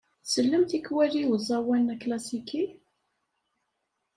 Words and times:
Tsellem 0.27 0.63
tikwal 0.69 1.13
i 1.21 1.23
uẓawan 1.33 1.91
aklasiki? 1.93 2.63